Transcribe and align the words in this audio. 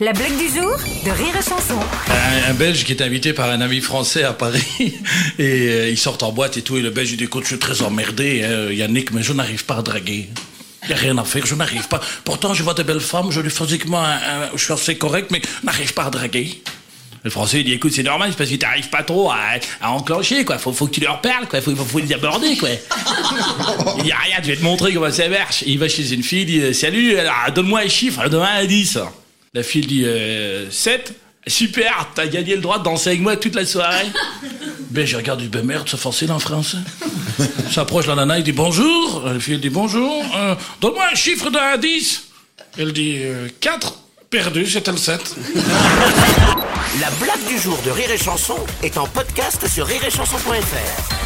La 0.00 0.12
blague 0.12 0.36
du 0.36 0.48
jour 0.48 0.72
de 1.04 1.10
Rire 1.12 1.36
et 1.38 1.48
Chanson. 1.48 1.78
Un, 2.10 2.50
un 2.50 2.54
Belge 2.54 2.82
qui 2.82 2.90
est 2.90 3.00
invité 3.00 3.32
par 3.32 3.48
un 3.48 3.60
ami 3.60 3.80
français 3.80 4.24
à 4.24 4.32
Paris 4.32 4.64
et 5.38 5.68
euh, 5.68 5.88
ils 5.88 5.96
sortent 5.96 6.24
en 6.24 6.32
boîte 6.32 6.56
et 6.56 6.62
tout 6.62 6.76
et 6.76 6.80
le 6.82 6.90
Belge 6.90 7.12
il 7.12 7.16
dit 7.16 7.22
écoute 7.22 7.44
je 7.44 7.50
suis 7.50 7.58
très 7.60 7.80
emmerdé 7.80 8.42
hein, 8.42 8.72
Yannick 8.72 9.12
mais 9.12 9.22
je 9.22 9.32
n'arrive 9.32 9.64
pas 9.64 9.76
à 9.76 9.82
draguer. 9.82 10.28
Il 10.82 10.88
n'y 10.88 10.94
a 10.94 10.96
rien 10.96 11.16
à 11.16 11.22
faire, 11.22 11.46
je 11.46 11.54
n'arrive 11.54 11.86
pas. 11.86 12.00
Pourtant 12.24 12.54
je 12.54 12.64
vois 12.64 12.74
de 12.74 12.82
belles 12.82 12.98
femmes, 12.98 13.30
je 13.30 13.40
lui 13.40 13.50
physiquement 13.50 14.02
un- 14.02 14.16
un- 14.16 14.50
je 14.56 14.64
suis 14.64 14.72
assez 14.72 14.96
correct 14.98 15.30
mais 15.30 15.40
je 15.60 15.64
n'arrive 15.64 15.94
pas 15.94 16.06
à 16.06 16.10
draguer. 16.10 16.60
Le 17.22 17.30
français 17.30 17.60
il 17.60 17.64
dit 17.64 17.74
écoute 17.74 17.92
c'est 17.94 18.02
normal 18.02 18.30
c'est 18.32 18.36
parce 18.36 18.50
que 18.50 18.56
t'arrives 18.56 18.88
pas 18.88 19.04
trop 19.04 19.30
à, 19.30 19.36
à 19.80 19.90
enclencher 19.92 20.44
quoi, 20.44 20.58
faut, 20.58 20.72
faut 20.72 20.88
que 20.88 20.94
tu 20.94 21.02
leur 21.02 21.20
parles 21.20 21.46
quoi, 21.46 21.60
faut, 21.60 21.76
faut, 21.76 21.84
faut 21.84 22.00
les 22.00 22.12
aborder 22.12 22.56
quoi. 22.56 22.70
Il 23.98 24.02
dit 24.02 24.12
rien, 24.12 24.38
je 24.42 24.48
vais 24.48 24.56
te 24.56 24.64
montrer 24.64 24.92
comment 24.92 25.12
ça 25.12 25.28
marche. 25.28 25.62
Il 25.68 25.78
va 25.78 25.88
chez 25.88 26.12
une 26.12 26.24
fille, 26.24 26.40
il 26.40 26.46
dit 26.46 26.60
euh, 26.60 26.72
Salut, 26.72 27.14
donne-moi 27.54 27.82
un 27.84 27.88
chiffre 27.88 28.22
1 28.22 28.40
à 28.42 28.66
10. 28.66 28.98
La 29.54 29.62
fille 29.62 29.86
dit 29.86 30.02
euh, 30.04 30.68
7. 30.70 31.14
Super, 31.46 32.08
t'as 32.14 32.26
gagné 32.26 32.56
le 32.56 32.60
droit 32.60 32.78
de 32.78 32.84
danser 32.84 33.10
avec 33.10 33.20
moi 33.20 33.36
toute 33.36 33.54
la 33.54 33.64
soirée. 33.64 34.06
Ben, 34.90 35.04
je 35.04 35.16
regarde, 35.16 35.40
du 35.40 35.48
ben 35.48 35.64
merde, 35.64 35.88
c'est 35.90 35.98
facile 35.98 36.30
en 36.30 36.38
français. 36.38 36.76
S'approche 37.72 38.06
la 38.06 38.14
nana, 38.14 38.38
il 38.38 38.44
dit 38.44 38.52
bonjour. 38.52 39.24
La 39.26 39.40
fille 39.40 39.54
elle 39.54 39.60
dit 39.60 39.68
bonjour. 39.68 40.24
Euh, 40.36 40.54
donne-moi 40.80 41.06
un 41.10 41.16
chiffre 41.16 41.50
de 41.50 41.58
1 41.58 41.60
à 41.60 41.76
10. 41.78 42.22
Elle 42.78 42.92
dit 42.92 43.18
4. 43.60 43.98
Perdu, 44.30 44.66
c'était 44.66 44.92
le 44.92 44.96
7. 44.96 45.34
La 47.00 47.10
blague 47.20 47.44
du 47.48 47.58
jour 47.58 47.76
de 47.84 47.90
Rire 47.90 48.12
et 48.12 48.18
Chanson 48.18 48.58
est 48.84 48.96
en 48.96 49.06
podcast 49.08 49.66
sur 49.68 49.84
rireetchanson.fr. 49.84 51.23